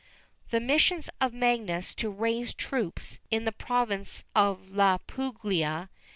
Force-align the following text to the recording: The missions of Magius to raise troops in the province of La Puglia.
The 0.49 0.59
missions 0.59 1.11
of 1.21 1.31
Magius 1.31 1.93
to 1.97 2.09
raise 2.09 2.55
troops 2.55 3.19
in 3.29 3.45
the 3.45 3.51
province 3.51 4.23
of 4.33 4.67
La 4.69 4.97
Puglia. 4.97 5.91